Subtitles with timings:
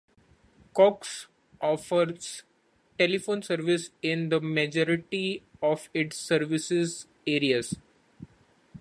[0.73, 1.27] Cox
[1.61, 2.41] offers
[2.97, 7.75] telephone service in the majority of its services areas.